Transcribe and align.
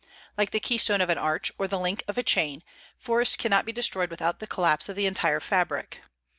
Like 0.35 0.49
the 0.49 0.59
keystone 0.59 0.99
of 0.99 1.11
an 1.11 1.19
arch, 1.19 1.51
or 1.59 1.67
the 1.67 1.77
link 1.77 2.03
of 2.07 2.17
a 2.17 2.23
chain, 2.23 2.63
forests 2.97 3.35
cannot 3.37 3.65
be 3.65 3.71
destroyed 3.71 4.09
without 4.09 4.39
the 4.39 4.47
collapse 4.47 4.89
of 4.89 4.95
the 4.95 5.05
entire 5.05 5.39
fabric. 5.39 6.01